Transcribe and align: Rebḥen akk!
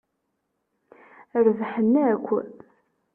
Rebḥen 1.45 1.93
akk! 2.11 2.27